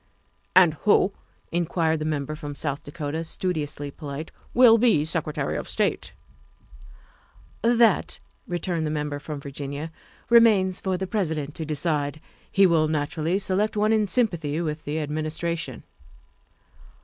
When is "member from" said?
2.05-2.55, 8.89-9.39